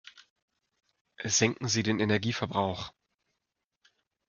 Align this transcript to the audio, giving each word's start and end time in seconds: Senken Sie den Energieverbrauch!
Senken 1.25 1.67
Sie 1.67 1.83
den 1.83 1.99
Energieverbrauch! 1.99 2.91